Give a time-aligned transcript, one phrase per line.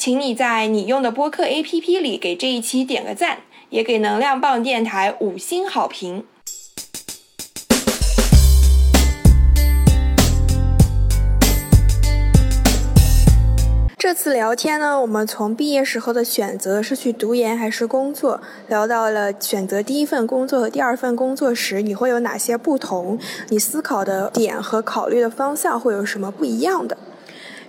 [0.00, 6.24] 请你在你用的播客 APP 里给这一期点个赞，也给能量棒电台五星好评。
[13.98, 23.18] 这次聊天呢，我们从毕业时候的选择是去读研还是工作，聊到了选择第一份工作和第二份工作时你会有哪些不同，
[23.50, 26.96] 你思考的点和考虑的方向会有什么不一样的。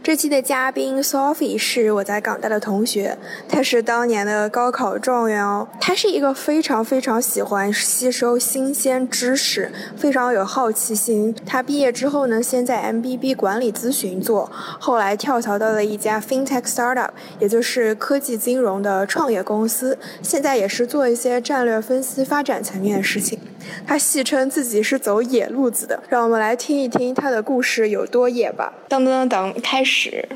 [0.03, 3.15] 这期的嘉宾 Sophie 是我在港大的同学，
[3.47, 5.67] 她是当年的高考状元哦。
[5.79, 11.35] 她是一个非常非常喜欢吸收新鲜知识，非常有好奇心。
[11.45, 23.37] 她毕业之后呢，先在 MBB 管理咨询做，后来跳槽到了一家 FinTech startup，也就是科技金融的创业公司，现在也是做一些战略分析、发展层面的事情。
[23.85, 28.73] 他戏称自己是走野路子的，让我们来听一听他的故事有多野吧。
[28.87, 30.27] 当当当当，开始。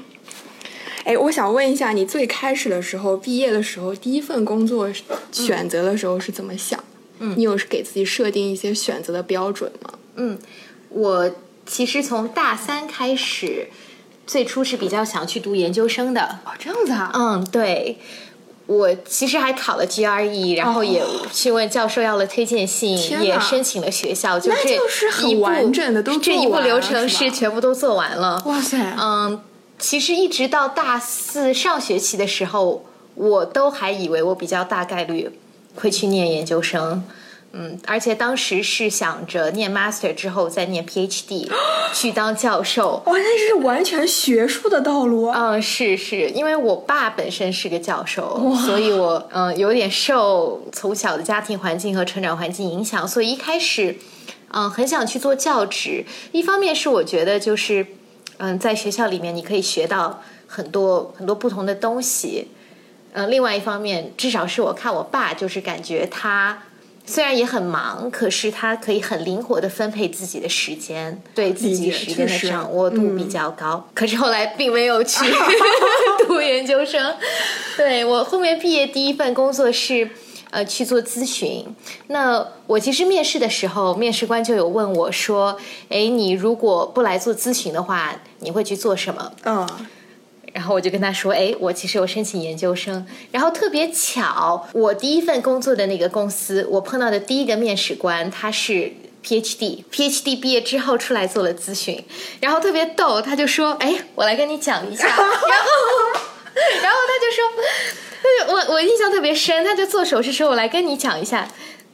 [1.03, 4.89] 哎，我想问一下，你最开始的时候，毕业的时候，第一份工作
[5.31, 6.83] 选择的时候是怎么想？
[7.19, 9.93] 嗯，你有给自己设定一些选择的标准吗？
[10.15, 10.39] 嗯，
[10.89, 11.31] 我
[11.65, 13.67] 其实从大三开始，
[14.25, 16.39] 最初是比较想去读研究生的。
[16.43, 17.11] 哦，这样子啊？
[17.13, 17.97] 嗯，对。
[18.67, 24.79] 我其实还考了 GRE，然后也去问教授要了推荐信，也申请了学校，就这
[25.11, 28.41] 很完整的都这一步流程是全部都做完了。
[28.45, 28.77] 哇塞！
[28.99, 29.39] 嗯，
[29.77, 32.83] 其实一直到大四上学期的时候，
[33.13, 35.29] 我都还以为我比较大概率
[35.75, 37.03] 会去念研究生。
[37.57, 41.49] 嗯，而且当时是想着念 master 之后再念 PhD，
[41.95, 43.01] 去当教授。
[43.05, 45.27] 哇，那是完全学术的道路。
[45.27, 53.95] 嗯，是是，因为我爸本身是个教授，所以我嗯有点受从小的家庭环境和成长环境影响，所以一开始
[54.49, 56.03] 嗯很想去做教职。
[56.33, 57.87] 一方面是我觉得就是
[58.39, 62.49] 嗯在学校里面你可以学到很多很多不同的东西，
[63.13, 66.63] 嗯，另外一方面至少是我看我爸就是感觉他。
[67.05, 73.87] 虽然也很忙，可是他可以很灵活的分配自己的时间，对自己时间的掌握度比较高。
[73.93, 75.23] 可是后来并没有去
[76.27, 77.15] 读研究生。
[77.77, 80.09] 对我后面毕业第一份工作是
[80.49, 81.65] 呃去做咨询。
[82.07, 85.57] 那我其实面试的时候，面试官就有问我说
[85.89, 89.67] ：“哎，你如果不来做咨询的话，你会去做什么？”嗯。
[90.55, 93.05] 然后我就跟他说：“哎，我其实有申请研究生。
[93.29, 98.89] 然后特别巧，我第一份工作的那个公司，我碰到的第一个面试官他是
[99.21, 102.01] PhD，PhD 毕业之后出来做了咨询。
[102.39, 105.03] 然后特别逗，他就说：‘哎，我来跟你讲一下。
[105.11, 105.27] ’然后，
[106.81, 107.43] 然后他就说
[108.23, 111.49] ：‘他就我我印象特别深，他就做手势说：‘我来跟你讲一下，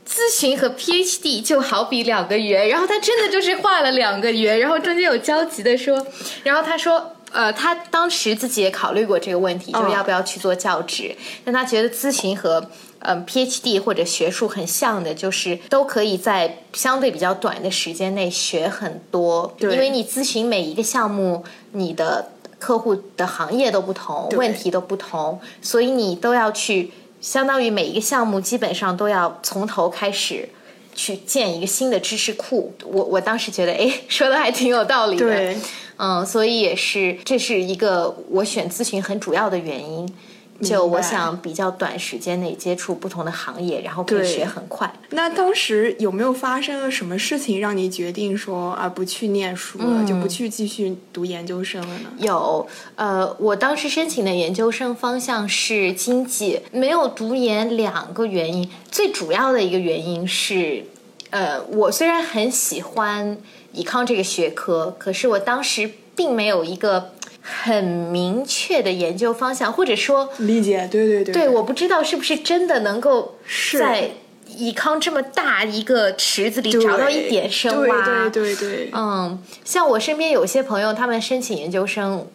[0.08, 6.06] 咨询和 PhD 就好比两个圆。’然后他真的就是画了两个圆，然后中间有交集的说，
[6.44, 11.16] 然后他说。”呃，他当时自己也考虑过这个问题，就要不要去做教职。
[11.46, 12.64] 但他觉得咨询和
[13.00, 19.56] 嗯 PhD 或者学术很像的，就是都可以在相对比较短的时间内学很多。
[19.60, 26.92] 因为你咨询每一个项目，你的客户的行业都不同，问题都不同，所以你都要去，
[27.22, 30.48] 相当于每一个项目基本上都要从头开始
[30.94, 32.74] 去建一个新的知识库。
[32.86, 35.56] 我我当时觉得，哎， 说的还挺有道理的。
[35.98, 40.08] 嗯，所以也是，这是一个我选咨询很主要的原因。
[40.62, 44.92] 就我想比较短时间内接触不同的行业，然后可以学很快。
[45.10, 52.10] 那当时有没有发生了什么事情让你决定说啊不去念书了，就不去继续读研究生了呢？
[52.18, 60.86] 有，呃，我当时申请的研究生方向是经济，没有读研两个原因，最主要的一个原因是，
[61.32, 63.38] 呃，我虽然很喜欢。
[63.74, 73.36] 以康这个学科，可是我当时并没有一个很明确的研究方向，或者说理解，对对对，对，我不知道是不是真的能够
[73.80, 74.12] 在
[74.48, 82.28] 以康这么大一个池子里找到一点深挖，对对对，嗯，像我身边有些朋友，他们申请研究生，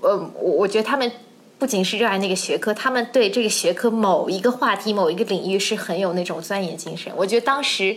[0.00, 1.10] 呃，我我觉得他们
[1.58, 7.12] 不仅是热爱那个学科，他们对这个学科某一个话题、某一个领域是很有那种钻研精神。
[7.16, 7.96] 我觉得当时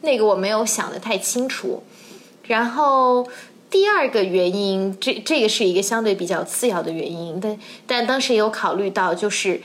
[0.00, 1.82] 那个我没有想的太清楚。
[2.48, 3.26] 然后
[3.68, 9.60] 第二个原因，这这个是一个相对比较次要的原因，但但当时也有考虑到，就是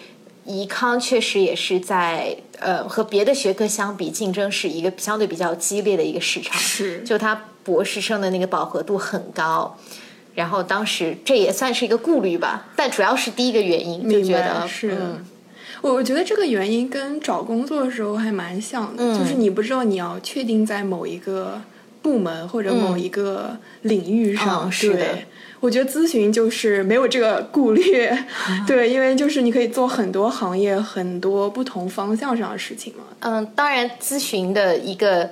[0.45, 9.77] 宜康确实也是在呃和别的学科相比，竞争是一个相对比较激烈的一个市场，是就它博士生的那个饱和度很高。
[10.33, 14.91] 然后当时这也算是一个顾虑吧，但主要是第一个原因，就觉得是。
[14.91, 15.25] 嗯
[15.81, 21.59] 我我觉得这个原因跟找工作的时候还蛮像的，嗯就是你不知道你要确定在某一个
[22.01, 24.65] 部门或者某一个领域上。
[24.65, 25.05] 嗯是的，
[25.59, 28.09] 我觉得咨询就是没有这个顾虑，
[28.67, 33.03] 对，因为就是你可以做很多行业、很多不同方向上的事情嘛。
[33.19, 35.29] 嗯，当然咨询的一个。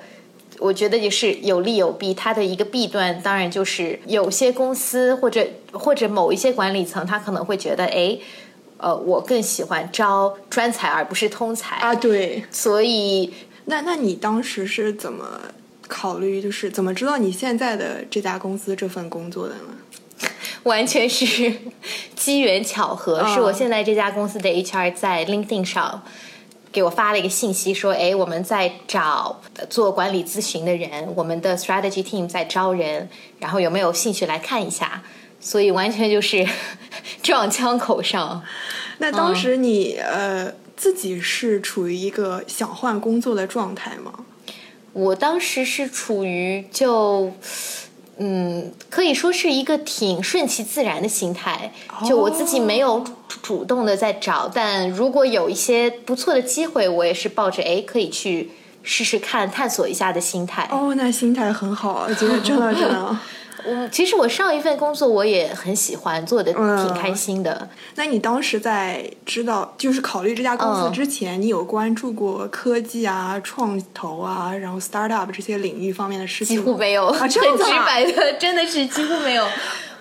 [0.62, 8.18] 我觉得也是有利有弊，它的一个弊端当然就是有些公司或者或者某一些管理层，他可能会觉得，哎，
[8.76, 13.32] 呃，我更喜欢招专才而不是通才，啊，对，所以
[13.66, 15.40] 那那你当时是怎么
[15.90, 20.30] 考虑，就是怎么知道你现在的这家公司这份工作的呢？
[20.64, 21.54] 完全是
[22.16, 26.02] 机缘巧合，嗯是我现在这家公司的 HR 在 LinkedIn 上
[26.72, 33.10] 给我发了一个信息，说：“哎，我们在找呃做管理咨询的人，我们的 strategy team 在招人，
[33.40, 35.02] 然后有没有兴趣来看一下？”
[35.42, 36.46] 所以完全就是
[37.24, 38.44] 撞枪口上。
[39.00, 44.14] 那当时你、呃自己是处于一个想换工作的状态吗？
[44.94, 47.32] 我当时是处于就。
[48.22, 51.72] 嗯，可以说是一个挺顺其自然的心态，
[52.06, 53.02] 就我自己没有
[53.42, 58.52] 主动的在找，但如果有一些不错的机会，我也是抱着哎可以去
[58.84, 60.68] 试试看、探索一下的心态。
[60.70, 63.18] 哦，那心态很好啊，觉得真的真的。
[63.66, 67.70] 嗯，其实我上一份工作我也很喜欢，做的嗯挺开心的。
[67.96, 76.64] 那你当时在知道就是考虑这家公司嗯之前，你有关注过科技啊、创投啊，然后 startup 这些领域方面的事情吗？
[76.64, 77.40] 几乎没有，啊，很直
[77.86, 79.46] 白的，真的是几乎没有。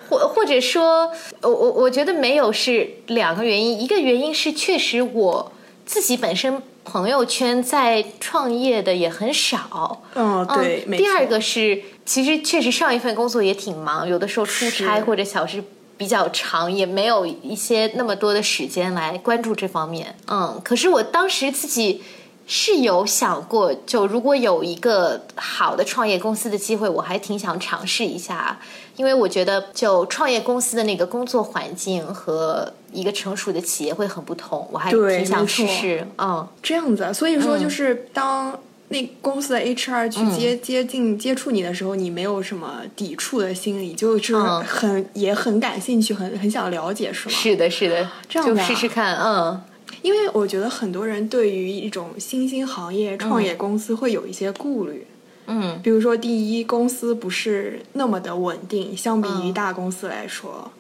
[0.09, 1.11] 或或者说，
[1.43, 5.53] 我我我觉得没有是两个原因，一个原因是确实我
[5.85, 15.63] 自己本身朋友圈在创业的也很少，嗯，对，没第二个是，其实确实上一份工作也挺忙，有的时候出差或者小时
[15.99, 20.17] 比较长，也没有一些那么多的时间来关注这方面。
[20.29, 22.03] 嗯，可是我当时自己
[22.51, 28.59] 是有想过，就如果有一个好的创业公司的机会，我还挺想尝试一下，
[28.97, 36.09] 因为我觉得就创业公司的那个工作环境和一个成熟的企业会很不同，我还挺想试试。
[36.17, 36.49] 嗯。
[36.63, 38.59] 这样子啊，所以说嗯就是当
[38.89, 47.35] 那公司的 HR 去接、接近接触你的时候，你没有什么抵触的心理，就是嗯很、也很感兴趣，很很想了解，是吗？
[47.35, 49.63] 是的，是的，就试试看，嗯。
[50.03, 55.07] 因为我觉得很多人对于一种新兴行业、创业公司会有一些顾虑。
[55.51, 60.71] 嗯比如说，第一，公司不是那么的稳定，相比于嗯大公司来说。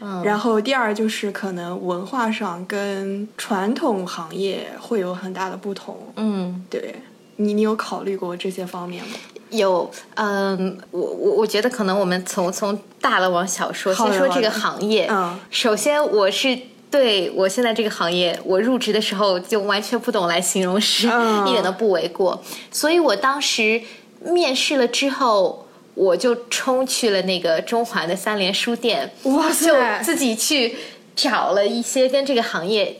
[0.00, 5.96] 嗯，然后第二就是可能文化上跟传统行业会有很大的不同。
[6.16, 6.94] 嗯，对
[7.36, 9.16] 你，你有考虑过这些方面吗？
[9.48, 15.08] 有，嗯，我我我觉得可能我们从从大了往小说，先说这个行业。
[15.10, 16.58] 嗯首先我是。
[16.90, 23.80] 对我现在这个行业，我入职的时候就完全不懂来形容是、嗯一点都不为过，所以我当时
[24.24, 30.76] 面试了之后，我就冲去了那个中环的三联书店，哇就自己去
[31.14, 32.96] 找了一些跟这个行业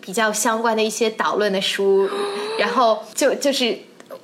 [0.00, 2.08] 比较相关的一些导论的书，
[2.58, 3.78] 然后就就是。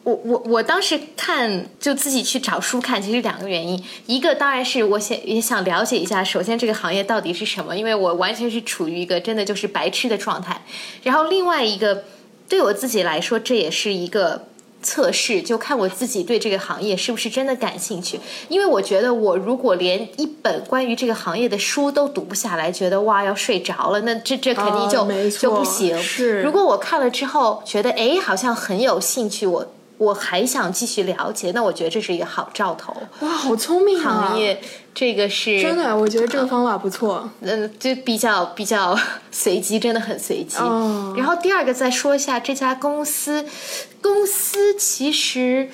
[0.09, 10.63] 我我我当时看就自己去找书看，其实两个原因，一个当然是我想也想了解一下，首先这个行业到底是什么，因为我完全是处于一个真的就是白痴的状态，
[11.03, 12.05] 然后另外一个
[12.49, 14.47] 对我自己来说，这也是一个
[14.81, 18.19] 测试，就看我自己对这个行业是不是真的感兴趣。
[18.49, 25.07] 因为我觉得，我如果连一本关于这个行业的书都读不下来，觉得哇要睡着了，那这这肯定就、
[25.39, 26.01] 就不行。
[26.01, 29.67] 是如果我看了之后觉得哎好像很有兴趣，我
[29.99, 32.97] 我还想继续了解，那我觉得这是一个好兆头。
[33.21, 34.29] 哇，好聪明啊！
[34.29, 34.61] 行业
[34.95, 37.29] 这个是真的，我觉得这个方法不错。
[37.41, 38.97] 嗯，就比较比较
[39.31, 40.57] 随机，真的很随机。
[40.59, 43.45] 哦然后第二个再说一下这家公司，
[44.01, 45.69] 公司其实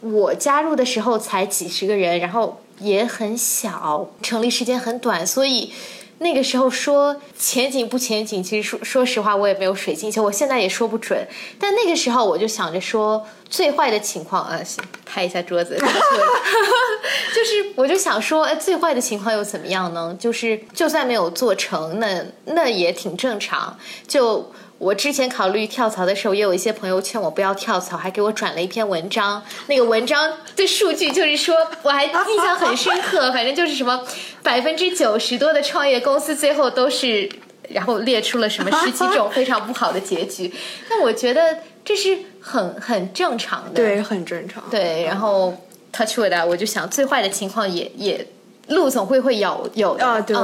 [0.00, 5.72] 我加入的时候才几十个人，然后也很小，成立时间很短，所以
[6.18, 11.26] 那个时候说前景不前景，其实说说实话，我也没有水晶球，我现在也说不准。
[11.60, 14.58] 但那个时候我就想着说，最坏的情况，啊，
[15.04, 15.76] 拍一下桌子，
[17.36, 20.16] 就是我就想说，哎，最坏的情况又怎么样呢？
[20.18, 23.78] 就是就算没有做成，那那也挺正常。
[24.08, 29.42] 就我之前考虑跳槽的时候，也有一些朋友劝我不要跳槽，还给我转了一篇文章。
[29.68, 33.32] 那个文章的数据就是说，我还印象很深刻。
[33.32, 34.04] 反正就是什么
[34.42, 37.26] 百分之九十多的创业公司最后都是，
[37.70, 40.52] 然后列出了什么十几种非常不好的结局。
[40.90, 44.62] 那我觉得这是很很正常的，对，很正常。
[44.70, 45.56] 对，然后
[45.90, 48.26] touch wood，我就想最坏的情况也也
[48.68, 50.36] 路总会会有有的啊，对。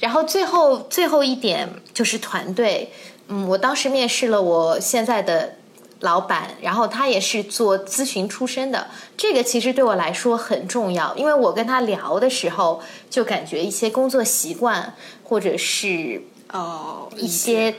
[0.00, 2.90] 然后最后最后一点就是团队。
[3.28, 5.54] 嗯，我当时面试了我现在的
[6.00, 8.86] 老板，然后他也是做咨询出身的。
[9.16, 12.80] 这个其实对我来说很重要，因为我跟他聊的时候，
[13.10, 14.94] 就感觉一些工作习惯
[15.24, 17.74] 或者是哦一些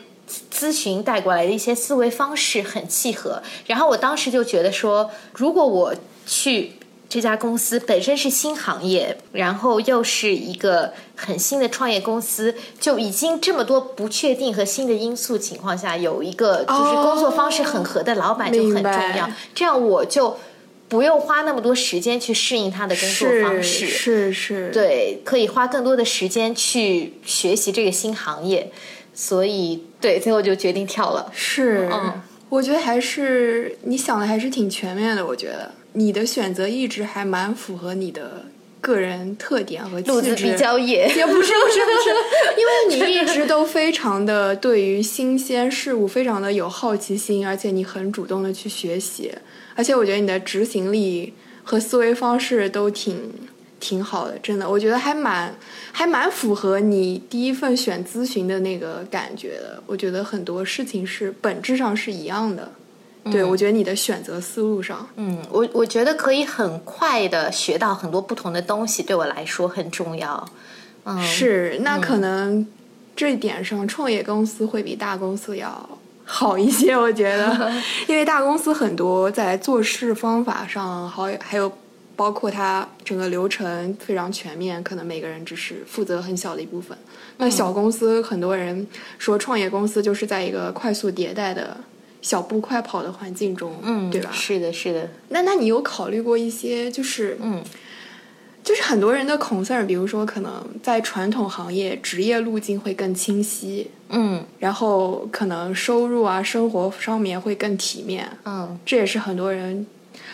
[0.52, 3.42] 咨询带过来的一些思维方式很契合。
[3.66, 6.74] 然后我当时就觉得说，如果我去。
[7.10, 19.28] 这家公司本身是新行业，然后又是一个很新的创业公司，就已经这么多不确定和新的因素情况下，有一个就是工作方式很合的老板就很重要。
[19.56, 20.38] 这样我就
[20.88, 28.72] 不用花那么多时间去适应他的工作方式，是是，对，可以花更多的时间去学习这个新行业。
[29.12, 31.30] 所以，对，最后就决定跳了。
[31.34, 35.72] 是，嗯，我觉得还是你想的还是挺全面的，我觉得。
[35.94, 38.46] 你的选择一直还蛮符合你的
[38.80, 42.10] 个人特点和气质，比较野，也不是不是不是，
[42.56, 49.34] 因为你一直都非常的对于新鲜事物非常的有好奇心，而且你很主动的去学习，
[49.76, 53.32] 而且我觉得你的执行力和思维方式都挺
[53.80, 55.54] 挺好的，真的，我觉得还蛮
[55.92, 59.82] 还蛮符合你第一份选咨询的那个感觉的。
[59.86, 62.72] 我觉得很多事情是本质上是一样的。
[63.32, 70.50] 对，我觉得你的选择思路上，嗯，我我觉得可以很快的学到很多不同的东西，对我来说很重要。
[71.04, 72.66] 嗯，是，那可能
[73.16, 75.88] 这一点上，创业公司会比大公司要
[76.24, 77.72] 好一些，我觉得，
[78.08, 81.72] 因为大公司很多在做事方法上，好还有
[82.20, 86.98] 包括它整个流程非常全面，可能每个人只是负责很小的一部分。
[87.38, 88.86] 那小公司很多人
[89.18, 91.78] 说，创业公司就是在一个快速迭代的。
[92.22, 94.30] 小步快跑的环境中，嗯，对吧？
[94.34, 95.10] 是的，是的。
[95.30, 97.64] 那那你有考虑过一些，就是，嗯，
[98.62, 100.52] 就是很多人的 concern，比如说可能
[100.84, 109.88] 在传统行业职业路径会更清晰，嗯，然后可能收入啊、生活上面会更体面，嗯，这也是很多人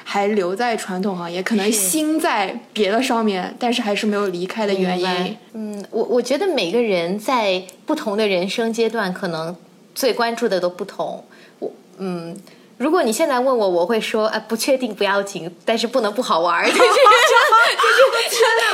[0.07, 5.37] 还留在传统行业，可能心在别的上面，但是还是没有离开的原因。
[5.53, 9.53] 嗯，我我觉得每个人在不同的人生阶段，可能
[9.95, 11.25] 最关注的都不同。
[11.57, 12.37] 我嗯，
[12.77, 16.65] 如果你现在问我，我会说，呃，不确定不要紧，但是不能不好玩儿。
[16.69, 16.93] 就是就是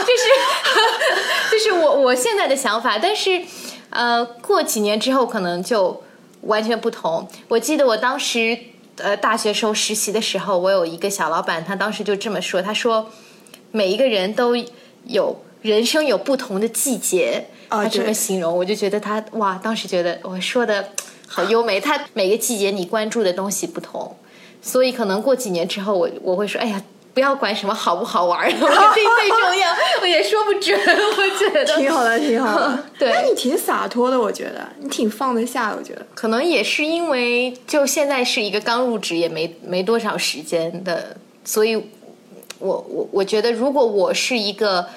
[0.06, 0.24] 就是
[1.52, 3.42] 就是我我现在的想法，但是
[3.90, 6.04] 呃，过几年之后可能就
[6.42, 7.26] 完全不同。
[7.48, 8.58] 我记得我当时
[8.98, 13.10] 呃大学时候实习的时候，我有一个小老板，他当时就这么说，他说
[13.72, 14.56] 每一个人都
[15.06, 20.90] 有人生有不同的季节，他这么形容，我就觉得他哇，当时觉得我说的。
[21.34, 24.18] 好优美，他每个季节你关注的东西不同，
[24.62, 32.84] 所以可能过几年之后，我我会说，哎呀，不要管什么好不好玩， 最最重要，我也说不准，我觉得挺好的，挺好的。
[32.98, 36.06] 对，那你挺洒脱的，我觉得你挺放得下，我觉得。
[36.16, 41.76] 可能也是因为就现在是一个刚入职，也没没多少时间的，所以，
[42.60, 44.88] 我我我觉得，如果我是一个，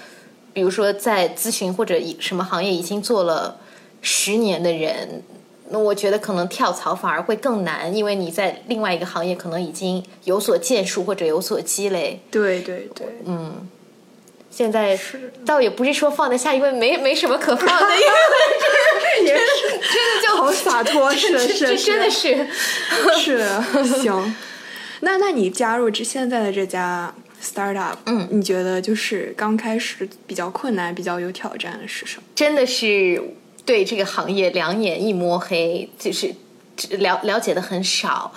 [0.53, 3.57] 比如说在咨询或者什么行业已经做了
[4.01, 5.23] 十年的人。
[5.75, 12.21] 那我觉得可能跳槽反而会更难，因为你在另外一个行业可能已经有所建树或者有所积累。
[12.31, 13.67] 对对对，嗯，
[14.53, 14.97] 现在
[15.45, 22.47] 倒也不是说放得下，一位没没什么可放的，因为 也是真的就好洒脱， 是是真的是
[23.19, 23.43] 是
[24.01, 24.37] 行。
[25.01, 27.13] 那那你加入这现在的这家
[27.43, 32.23] startup，嗯，你觉得就是刚开始比较困难、比较有挑战的是什么？
[32.37, 33.21] 真的是。
[33.65, 36.35] 对这个行业两眼一摸黑，就是
[36.99, 38.31] 了了解的很少，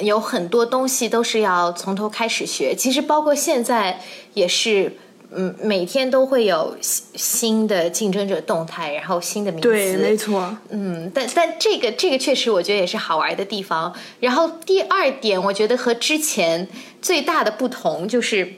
[0.00, 2.74] 有很多东西都是要从头开始学。
[2.76, 4.00] 其实包括现在
[4.34, 4.96] 也是，
[5.32, 13.92] 嗯，每天都会有新的竞争者动态，然后新的名词，对，没错，嗯，但但这个这个确实我觉得也是好玩的地方。
[14.20, 16.68] 然后第二点，我觉得和之前
[17.02, 18.52] 最大的不同就是，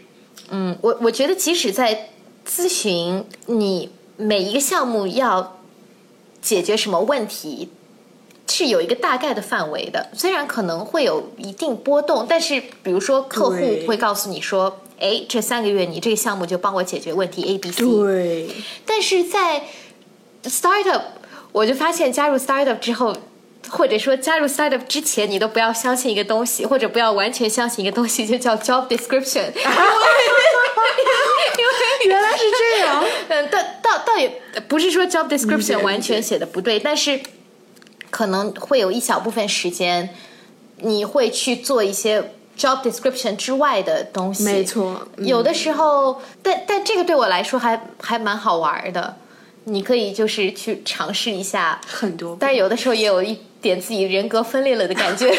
[0.51, 2.11] 嗯，我我觉得即使在
[2.47, 5.57] 咨询，你每一个项目要。
[6.41, 7.71] 解决什么问题。
[8.53, 13.57] 是有一个大概的范围的，虽然可能会有一定波动，但是比如说客户
[13.87, 18.49] 会告诉你说：“哎，这三个月你这个项目就帮我解决问题 A、B、C。”对，
[18.85, 19.63] 但是在
[20.43, 21.03] startup，
[21.53, 23.17] 我就发现加入 startup 之后，
[23.69, 29.53] 或者说加入 startup 之前，你都不要相信一个东西，或者不要完全相信一个东西，就叫 job description。
[32.07, 33.05] 原来是这样。
[33.29, 34.29] 嗯，倒倒倒也
[34.69, 37.21] 不是说 job description 完全写的不对，但是
[38.11, 40.09] 可能会有一小部分时间，
[40.79, 44.45] 你会去做一些 job description 之外的东西。
[44.45, 49.17] 没错嗯有的时候，但但这个对我来说还还蛮好玩的。
[49.65, 55.31] 你可以就是去尝试一下，很多，但有的时候也有一点自己人格分裂了的感觉。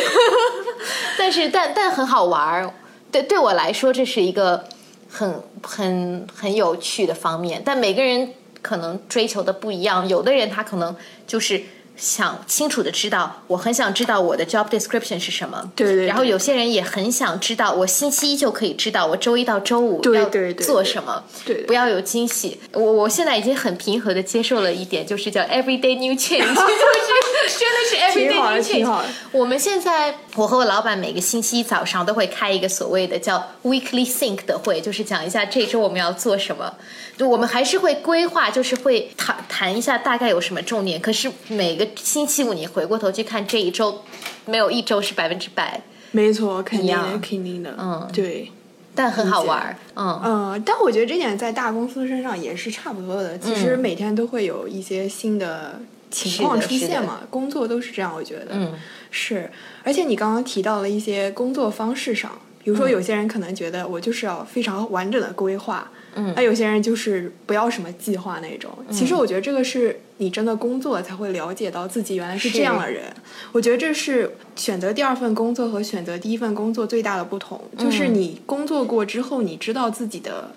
[1.17, 2.71] 但是但但很好玩儿，
[3.11, 4.63] 对对我来说这是一个
[5.12, 7.62] 很很很有趣的方面。
[7.65, 10.96] 但每个人可能追求的不一样，有的人他可能
[11.27, 11.62] 就是。
[12.01, 15.72] 想清楚的知道，我很想知道我的 job description 是什么。
[15.75, 21.24] 对对对然后有些人也很想知道，我星期一就可以知道我周一到周五要做什么。
[21.46, 22.60] 对对不要有惊喜。
[22.74, 29.05] 我我现在已经很平和的接受了一点，就是叫 everyday new change， 就是真的是 everyday new change。
[29.31, 36.74] 我们现在，我和我老板每个星期一早上都会开一个所谓的叫 weekly think 的会，就是讲一下这周我们要做什么。
[37.21, 40.99] 就我们还是会规划，就是会谈谈一下大概有什么重点。
[40.99, 44.01] 可是每个星期五你回过头去看这一周，
[44.47, 48.49] 没有一周是百分之百，没错，肯定的，肯定的，嗯对。
[48.95, 49.75] 但很好玩儿。
[49.95, 53.37] 嗯，嗯，但我觉得这点在大公司身上也是差不多的。
[53.37, 58.47] 其实每天都会有一些新的情况出现嘛，工作都是这样，我觉得。
[58.49, 58.73] 嗯，
[59.11, 59.51] 是。
[59.83, 62.31] 而且你刚刚提到了一些工作方式上，
[62.63, 68.72] 比如说有些人可能觉得我就是要非常完整的规划，嗯那有些人就是不要什么计划那种。
[68.89, 73.03] 其实我觉得这个是你真的工作了才会了解到自己原来是这样的人。
[73.51, 80.51] 我觉得这是选择第二份工作和选择第一份工作最大的不同，就是你工作过之后，你知道自己的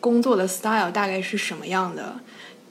[0.00, 2.16] 工作的 style 大概是什么样的。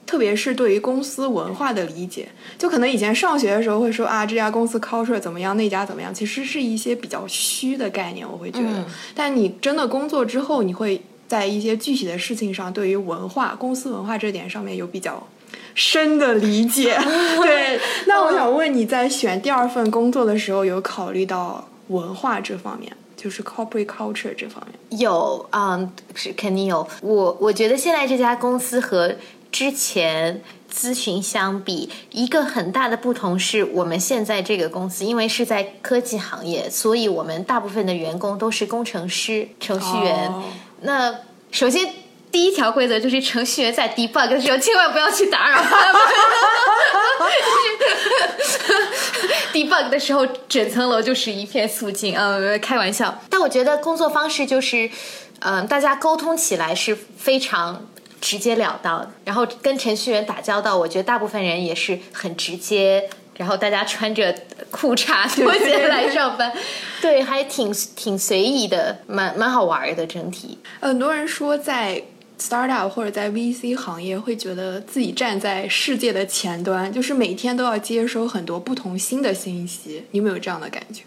[0.06, 8.68] 特别是对于公司文化的理解，就可能以前上学的时候会说啊，这家公司 culture 怎么样，那家怎么样，其实是一些比较虚的概念，我会觉得。
[8.68, 15.26] 嗯但你真的工作之后，你会在一些具体的事情上，对于文化、公司文化这点上面有比较
[15.74, 16.96] 深的理解。
[17.42, 25.00] 对，那我想问你在选第二份工作的时候，有考虑到文化这方面，就是 corporate culture 这方面？
[25.00, 26.86] 有，嗯，是肯定有。
[27.00, 29.12] 我我觉得现在这家公司和
[29.50, 40.28] 之前咨询相比，一个很大的不同是我们现在这个公司，因为是在科技行业，所以我们大部分的员工都是工程师、程序员。
[40.28, 40.42] 哦
[40.82, 41.14] 那
[41.50, 41.88] 首先。
[42.28, 46.02] 第一条规则就是程序员在 debug 的时候千万不要去打扰他们。
[49.54, 52.14] debug 的时候，整层楼就是一片肃静。
[52.14, 53.22] 呃，开玩笑。
[53.30, 54.90] 但我觉得工作方式就是，
[55.38, 57.86] 嗯、大家沟通起来是非常
[58.26, 59.08] 直截了当。
[59.24, 63.08] 然后跟程序员打交道，我觉得大部分人也是很直接。
[63.36, 64.34] 然后大家穿着
[64.70, 66.50] 裤衩拖鞋来上班，
[67.02, 70.58] 对，还挺挺随意的，蛮蛮好玩的整体。
[70.80, 72.02] 很多人说在
[72.40, 80.02] startup 或者在 VC 行业会觉得自己站在世界的前端，就是每天都要接收很多不同新的信息。
[80.10, 81.02] 你有没有这样的感觉？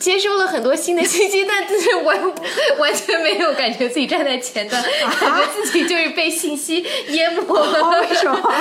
[0.00, 2.32] 接收了很多新的信息，但是完
[2.78, 4.82] 完全没有感觉自己站在前端，
[5.20, 8.00] 感觉自己就是被信息淹没了。
[8.00, 8.54] 为什么？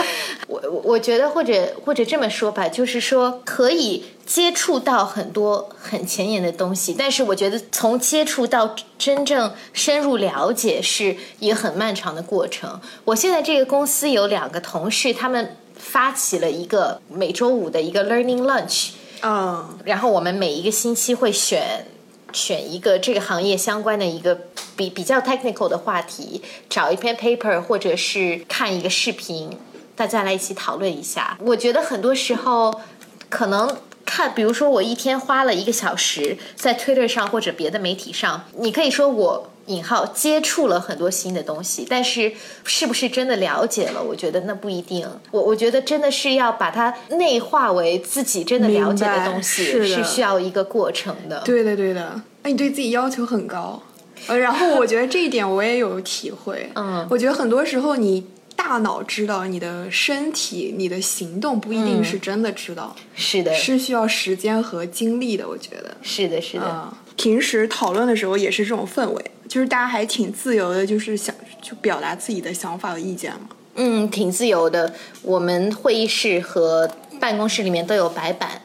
[0.47, 12.82] 我 我我觉得，或者或者这么说吧，就是说可以接触到很多很前沿的东西，但是我觉得从接触到真正深入了解是一个很漫长的过程。
[13.06, 18.89] 我现在这个公司有两个同事，他们发起了一个每周五的一个 learning lunch。
[19.22, 21.86] 嗯，然后我们每一个星期会选
[22.34, 24.40] 选一个这个行业相关的一个
[24.76, 29.58] 比比较 technical 的话题，找一篇 paper 或者是看一个视频，
[29.96, 31.38] 大家来一起讨论一下。
[31.42, 32.82] 我觉得很多时候
[33.30, 33.78] 可能。
[34.12, 42.32] 看，比如说我一天花了一个小时在 Twitter 上或者别的媒体上，你可以说我引号接触了很多新的东西，但是
[42.66, 44.04] 是不是真的了解了？
[44.04, 45.08] 我觉得那不一定。
[45.32, 51.42] 我我觉得真的是要把它内化为自己真的了解的东西，是是需要一个过程的。
[51.46, 52.22] 对的，对的。
[52.44, 53.82] 哎，你对自己要求很高，
[54.28, 56.70] 呃，然后我觉得这一点我也有体会。
[56.76, 65.48] 嗯我觉得很多时候你大脑知道，你的身体、你的行动不一定是真的知道，是的，是需要时间和精力的。
[65.48, 65.96] 我觉得。
[66.02, 66.64] 是的，是的。
[66.64, 73.50] 啊，平时讨论的时候也是这种氛围，就是大家还挺自由的，就是想就表达自己的想法和意见嘛。
[73.76, 74.94] 嗯，挺自由的。
[75.24, 78.62] 我们会议室和办公室里面都有白板，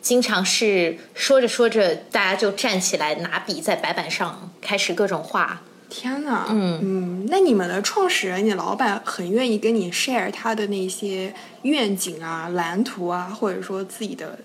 [0.00, 5.60] 经常是说着说着，大家就站起来拿笔在白板上开始各种画。
[5.90, 14.38] 天呐，嗯嗯，那你们的创始人，你老板很愿意跟你 share 他的那些愿景啊、蓝图啊，或者说自己的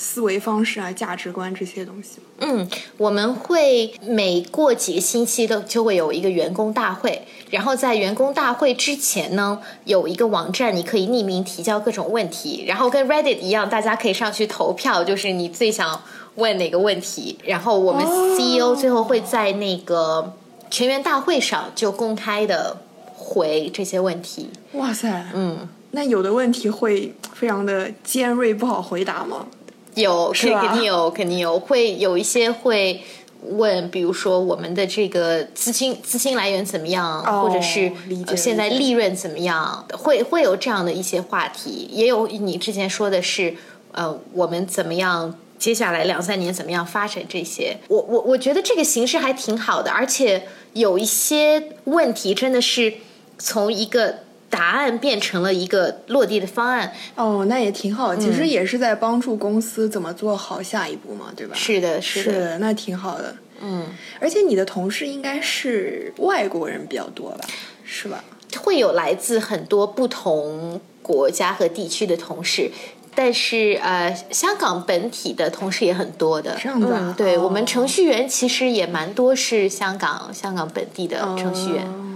[0.00, 2.20] 思维方式啊、价值观这些东西？
[2.38, 16.00] 嗯，我们会每过几个星期都就会有一个员工大会，然后在员工大会之前呢，有一个网站你可以匿名提交各种问题，然后跟 Reddit 一样，大家可以上去投票，就是你最想
[16.36, 18.02] 问哪个问题，然后我们
[18.34, 20.32] CEO 最后会在那个
[20.70, 22.78] 全员大会上就公开的
[23.14, 24.48] 回这些问题。
[24.72, 29.46] 哇塞，嗯，那有的问题会非常的尖锐，不好回答吗？
[29.94, 33.02] 有，是肯定有，肯定有，会有一些会
[33.42, 37.90] 问，比如说我们的这个资金资金来源怎么样，哦或者是
[38.36, 43.54] 现在利润怎么样，会会有这样的一些话题，也有你之前说的是，
[43.92, 45.34] 呃，我们怎么样。
[45.58, 47.76] 接下来两三年怎么样发展这些？
[47.88, 52.94] 我我我觉得这个形式还挺好的，而且有一些问题真的是
[53.36, 56.92] 从一个答案变成了一个落地的方案。
[57.14, 61.54] 哦，那也挺好，其实也是在帮助公司怎么做好下一步嘛，对吧？
[61.56, 63.34] 是的，的，是的，那挺好的。
[63.62, 63.86] 嗯。
[64.20, 67.46] 而且你的同事应该是外国人比较多吧？
[67.84, 68.22] 是吧？
[68.60, 72.68] 会有来自很多不同国家和地区的同事，
[73.14, 76.56] 但是呃，香港本体的同事也很多的。
[76.60, 81.84] 这样子啊嗯，对、哦我们程序员其实也蛮多是香港香港本地的程序员。
[81.84, 82.06] 哦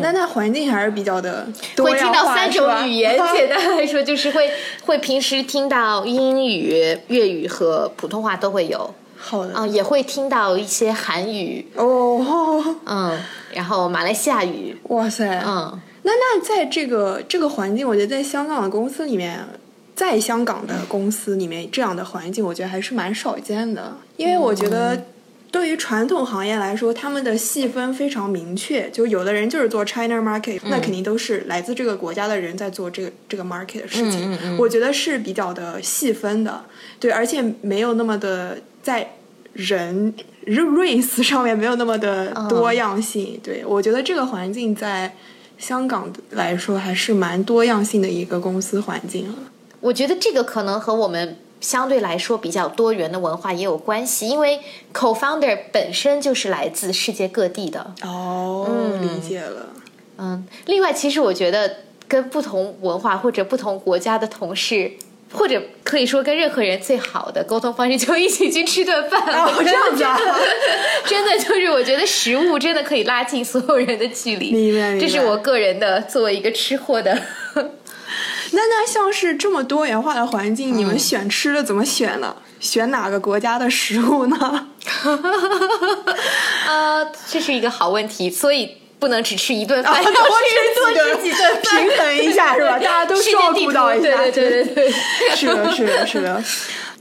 [0.00, 4.50] 那那环境还是比较的多会听样化到三种语言， 简单来说就是会
[4.86, 9.52] 会平时听到英语、粤语和普通话都会有，好的。
[9.54, 13.18] 嗯，也会听到一些韩语，哦，嗯，
[13.52, 19.38] 然后马来西亚语，哇塞，嗯，那那在这个这个环境，我觉得在香港的公司里面，
[19.94, 24.98] 在香港的公司里面这样的环境，我觉得还是蛮少见的，因为我觉得。
[25.54, 34.36] 对于传统行业来说，他们的细分非常明确，就有的人就是做 China market，、那肯定都是来自这个国家的人在做这个这个 market 的事情。
[34.58, 36.64] 我觉得是比较的细分的，
[36.98, 39.08] 对，而且没有那么的在
[39.52, 40.12] 人
[40.44, 43.38] race 上面没有那么的多样性。
[43.40, 45.14] 对我觉得这个环境在
[45.56, 49.34] 香港来说还是蛮多样性的一个公司环境了。
[49.78, 54.60] 我觉得这个可能和我们相对来说比较多元的文化也有关系，因为
[54.92, 57.94] co-founder 本身就是来自世界各地的。
[58.02, 59.66] 哦，嗯理解了。
[60.18, 64.92] 嗯，另外，其实我觉得跟不同文化或者不同国家的同事。
[65.32, 69.20] 或者可以说跟任何人最好的沟通方式就一起去吃顿饭。
[69.20, 70.16] 哦，这样子啊，
[71.06, 74.52] 真的就是我觉得食物真的可以拉近所有人的距离。
[74.52, 75.04] 明白，明白。
[75.04, 77.20] 这是我个人的作为一个吃货的。
[78.52, 82.36] 那那像是这么多元化的环境，嗯你们选吃的怎么选呢？
[82.60, 84.68] 选哪个国家的食物呢？
[86.66, 92.78] 呃，这是一个好问题，所以不能只吃一顿饭，多吃多吃几顿，平衡一下是吧？
[92.78, 94.92] 大家都照顾到一下，对对对对对，
[95.36, 96.42] 是的，是的，是的。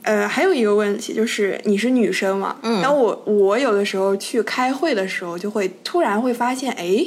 [0.01, 7.06] 呃，还有一个问题就是你是女生嘛，嗯，然后我我有的时候去开会的时候，就会突然会发现，哎，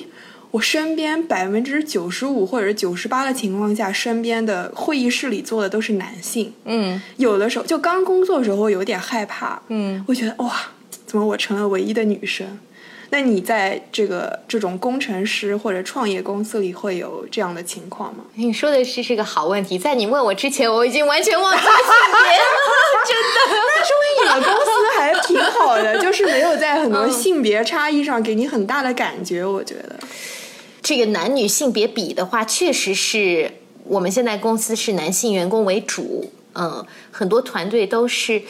[0.56, 10.50] 我身边百分之九十五或者九十八的情况下，身边的会议室里坐的都是男性，嗯，有的时候就刚工作的时候会有点害怕，嗯，我觉得哇，
[11.04, 12.58] 怎么我成了唯一的女生？
[13.10, 18.24] 那你在这个这种工程师或者创业公司里会有这样的情况吗？
[18.34, 22.48] 你说的是是个好问题，在你问我之前，我已经完全忘记性别了，
[23.06, 23.36] 真的。
[23.68, 29.95] 那说明你们公司还挺好的，就是没有在很多性别差异上给你很大的感觉，我觉得。
[30.86, 33.50] 这个男女性别比的话，确实是
[33.82, 38.40] 我们现在公司是男性员工为主，嗯，很多团队都是。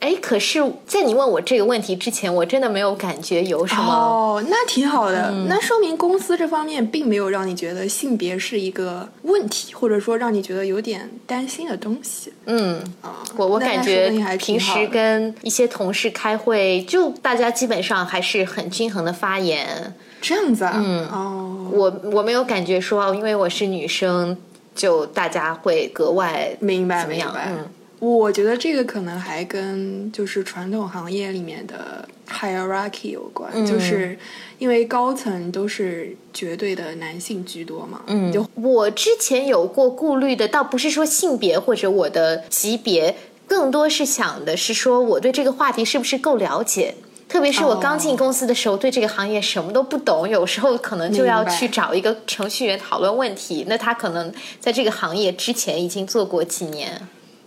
[0.00, 3.92] 哎，可是，在你问我这个问题之前，我真的没有感觉有什么。
[3.92, 12.32] 哦，那挺好的，那说明公司这方面并没有让你觉得性别是一个问题，或者说让你觉得有点担心的东西。
[12.44, 19.94] 嗯，啊，我我感觉平时跟一些同事开会，就大家基本上还是很均衡的发言。
[20.20, 24.36] 这样子啊，嗯，哦，我我没有感觉说，哦因为我是女生，
[24.74, 27.28] 就大家会格外明白怎么样？
[27.32, 27.52] 明白。
[27.52, 27.68] 嗯，
[28.00, 34.18] 我觉得这个可能还跟就是传统行业里面的 hierarchy 有关，嗯就是
[34.58, 43.14] 因为高层都是绝对的男性居多嘛，嗯，就我之前有过顾虑的，倒不是说性别或者我的级别，
[43.46, 46.94] 更多是想的是说我对这个话题是不是够了解。
[47.28, 53.66] 特别是我刚进公司的时候，对这个行业什么都不懂，有时候可能就要去找一个程序员讨论问题。
[53.68, 57.00] 那他可能在这个行业之前已经做过几年。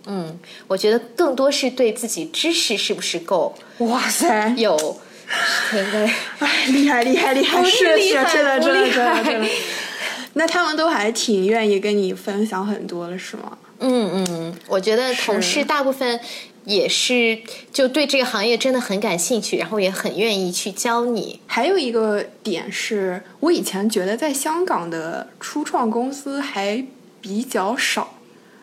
[0.06, 4.76] 嗯，我觉得更多是对自己知识是不是够哇塞，有，
[5.70, 6.10] 对对。
[6.38, 9.48] 哎，厉害厉害厉害，不 是的真的真的害真的。
[10.34, 13.56] 那他们都还挺愿意跟你分享很多的，是吗？
[13.80, 16.18] 嗯嗯，我觉得同事大部分
[16.64, 17.38] 也是
[17.72, 21.40] 就对这个行业真的很感兴趣，然后也很愿意去教你。
[21.46, 26.84] 还有一个点是，我以前觉得在香港的初创公司还
[27.20, 28.14] 比较少，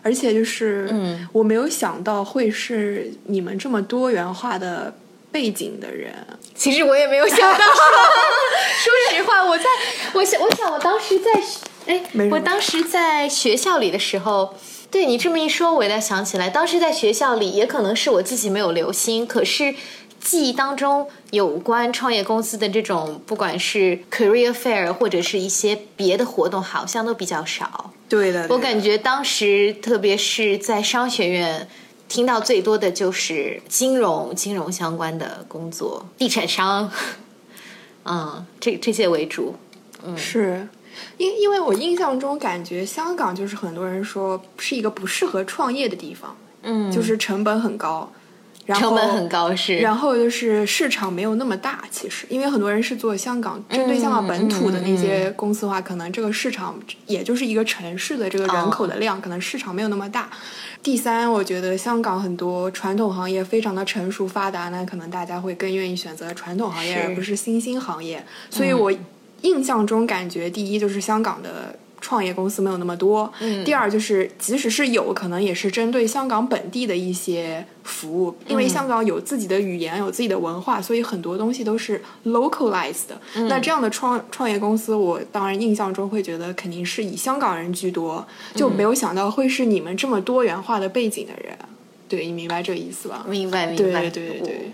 [0.01, 4.95] 而且就是，嗯，我没有想到会是你们这么多元化的
[5.31, 6.13] 背景的人。
[6.55, 9.65] 其实我也没有想到， 说实话，我在
[10.13, 11.31] 我想，我想我当时在，
[11.85, 14.55] 哎我当时在学校里的时候。
[14.91, 19.75] 对你这么一说，我才想起来，当时在学校里，也可能是我自己没有留心，可是
[20.19, 27.93] 记忆当中有关创业公司的这种，不管是 career fair 或者是一些别的活动，好像都比较少。
[28.09, 31.67] 对的，我感觉当时，特别是在商学院，
[32.07, 36.91] 听到最多的就是金融、金融相关的工作，地产商，
[38.05, 39.55] 嗯，这这些为主。
[40.01, 40.65] 嗯是
[41.17, 48.11] 因因为我印象中感觉香港就是很多人说是一个不适合创业的地方，嗯，就是成本很高，
[48.65, 49.77] 然后成本很高是。
[49.77, 60.29] 然后就是市场没有那么大，其实因为很多人是做香港针对香港本土的那些公司的话，可能这个市场也就是一个城市的这个人口的量，可能市场没有那么大。
[60.81, 68.25] 第三，我觉得香港很多传统行业非常的成熟发达，那可能大家会更愿意选择传统行业而不是新兴行业。
[68.49, 68.89] 所以我
[69.41, 83.19] 印象中感觉，第一就是香港的创业公司没有那么多，嗯第二就是即使是有，可能也是针对香港本地的一些服务，因为香港有自己的语言，有自己的文化，所以很多东西都是 localized 的。
[83.49, 88.25] 那这样的创创业公司，我当然印象中会觉得肯定是以香港人居多，
[88.55, 91.57] 就没有想到会是你们这么多元化的背景的人。
[92.07, 93.23] 对你明白这个意思吧？
[93.29, 94.71] 明白明对白，对对对对，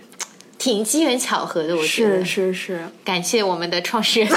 [0.66, 2.26] 挺机缘巧合的，我觉是得。
[2.26, 2.80] 是是。
[3.04, 4.28] 感谢我们的创始人。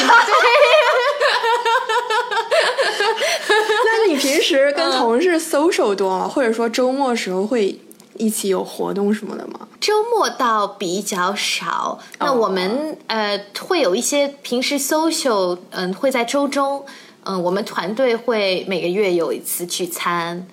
[3.87, 6.29] 那你平时跟同事 social 多吗？
[6.29, 7.81] 或者说周末时候会
[8.19, 9.67] 一起有活动什么的吗？
[9.81, 16.85] 周末倒比较少，那我们、呃会有一些平时 social，嗯、会在周中，
[17.25, 20.47] 嗯、我们团队会每个月有一次聚餐，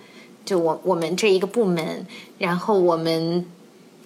[0.46, 2.08] 就我我们这一个部门，
[2.38, 3.46] 然后我们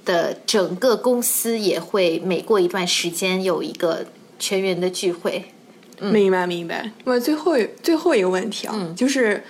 [0.05, 4.05] 的整个公司也会每过一段时间有一个
[4.37, 5.45] 全员的聚会。
[5.99, 6.89] 明白明白。
[7.03, 9.43] 那么最后最后一个问题啊，就是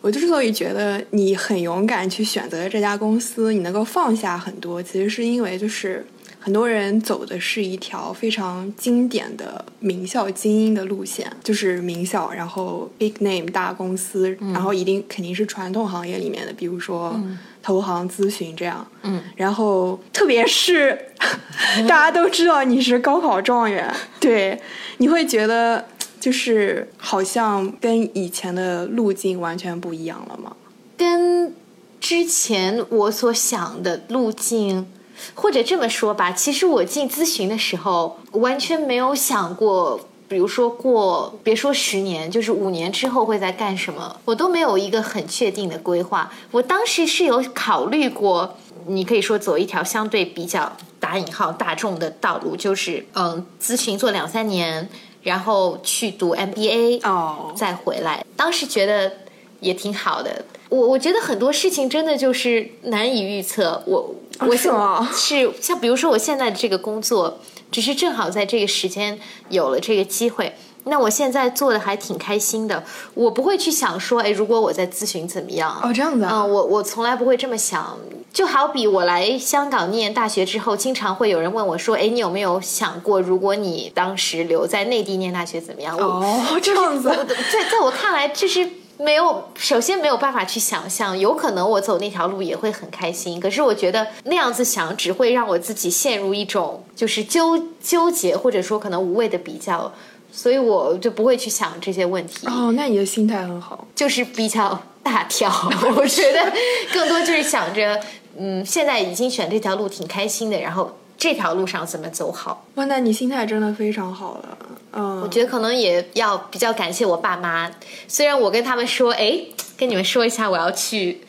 [0.00, 6.06] 我之所以觉得你很勇敢去选择这家公司，你能够放下很多，其实是因为就是
[6.38, 17.20] 很多人走的是一条非常经典的名校精英的路线，就是名校，然后 big name 大公司，然后一定肯定是传统行业里面的，比如说
[17.66, 18.86] 投行、咨询这样。
[19.02, 20.96] 嗯，然后特别是
[21.88, 24.62] 大家都知道你是高考状元，对，
[24.98, 25.84] 你会觉得
[26.20, 30.54] 就是好像跟以前的路径完全不一样了吗？
[30.96, 31.52] 跟
[32.00, 34.86] 之前我所想的路径，
[35.34, 46.32] 或者这么说吧，其实我进咨询的时候，完全没有想过，比如说过，别说十年，就是五年之后会在干什么，我都没有一个很确定的规划。
[46.50, 54.88] 我当时是有考虑过，你可以说走一条相对比较打引号大众的道路，就是嗯，咨询做两三年，
[55.22, 58.24] 然后去读 MBA，哦，再回来。
[58.34, 59.12] 当时觉得
[59.60, 60.44] 也挺好的。
[60.68, 63.80] 我我觉得很多事情真的就是难以预测。
[63.86, 67.38] 我我是吗是像比如说我现在的这个工作，
[67.70, 70.54] 只是正好在这个时间有了这个机会。
[70.88, 75.80] 那我现在做的还挺开心的，我不会去想说，哎，如果我在咨询怎么样？
[75.82, 77.98] 哦，这样子啊，嗯，我我从来不会这么想。
[78.32, 93.38] 就好比我来香港念大学之后，经常会有人问我说：“哎，你有没有想过，如果你当时留在内地念大学怎么样？”我哦，这样子在在我看来，这是没有，首先没有办法去想象，有可能我走那条路也会很开心。
[93.38, 99.92] 可是我觉得那样子想，只会让我自己陷入一种就是纠纠结，或者说可能无谓的比较，
[100.32, 102.46] 所以我就不会去想这些问题。
[102.46, 103.86] 哦，那你的心态很好。
[103.94, 105.50] 就是比较大条。
[105.96, 106.52] 我觉得
[106.92, 108.00] 更多就是想着，
[108.38, 112.64] 嗯，现在已经选这条路挺开心的，然后这条路上怎么走好。
[112.76, 114.58] 哇，那你心态真的非常好了。
[114.96, 117.70] 嗯，我觉得可能也要比较感谢我爸妈，
[118.08, 119.38] 虽然我跟他们说，哎，
[119.76, 121.20] 跟你们说一下，我要去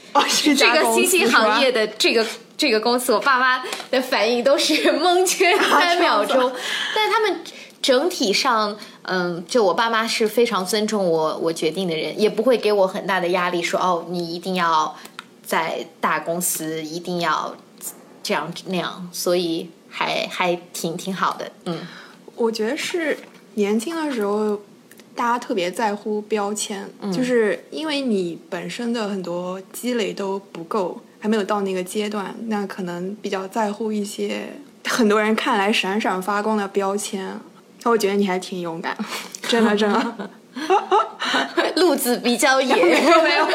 [0.57, 2.25] 这个新兴行业的，的这个
[2.55, 6.51] 这个公司，我爸妈的反应都是蒙圈三秒钟，
[6.95, 7.41] 但他们
[7.81, 14.95] 整体上，嗯，就我爸妈是非常尊重我我决定的人，也不会给我很大的压力，说哦，你一定要
[15.45, 17.55] 在大公司，一定要
[18.23, 21.85] 这样那样，所以还还挺挺好的，嗯，
[22.35, 23.17] 我觉得是
[23.57, 24.59] 年轻的时候。
[25.17, 34.47] 大家特别在乎标签，就是因为你本身的很多积累都不够，还没有到那个阶段，那可能比较在乎一些
[34.85, 37.35] 很多人看来闪闪发光的标签。
[37.81, 38.95] 那我觉得你还挺勇敢，
[39.49, 40.29] 真 的真的。
[41.77, 43.45] 路子比较野， 没有没有。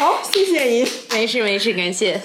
[0.00, 2.20] 好，谢谢你，没事没事，感谢。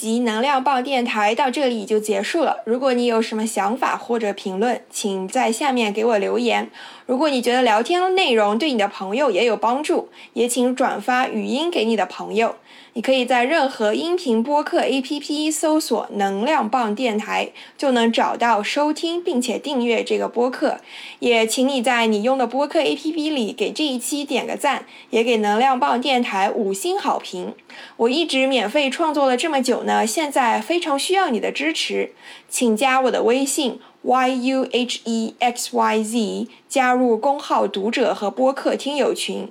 [0.00, 2.62] 集能量棒电台到这里就结束了。
[2.64, 6.70] 如果你有什么想法或者评论，请在下面给我留言。
[7.04, 12.56] 如果你觉得聊天内容对你的朋友也有帮助，也请转发语音给你的朋友。
[12.94, 20.80] 你可以在任何音频播客 APP 搜索“能量棒电台”，就能找到收听并且订阅这个播客。
[21.20, 27.54] 也请你在你用的播客 APP 里给这一期点个赞，也给能量棒电台五星好评。
[27.96, 32.12] 我一直免费创作了这么久呢，现在非常需要你的支持，
[32.48, 34.58] 请加我的微信 yuhexyz，
[36.68, 39.48] 加入公号读者和播客听友群。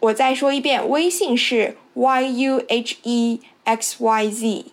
[0.00, 4.66] 我再说一遍，微信是 y u h e x y z，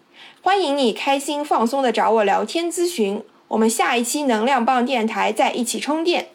[0.43, 3.23] 欢迎你开心放松的找我聊天咨询。
[3.47, 6.27] 我们下一期能量棒电台再一起充电。